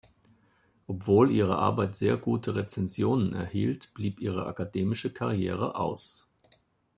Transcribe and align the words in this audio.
Obwohl 0.87 1.29
ihre 1.29 1.59
Arbeit 1.59 1.95
sehr 1.95 2.17
gute 2.17 2.55
Rezensionen 2.55 3.33
erhielt, 3.35 3.93
blieb 3.93 4.19
ihre 4.19 4.47
akademische 4.47 5.13
Karriere 5.13 5.75
aus. 5.75 6.27